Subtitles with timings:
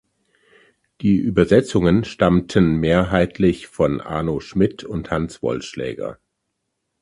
[1.01, 6.17] Die Übersetzungen stammten mehrheitlich von Arno Schmidt und Hans Wollschläger.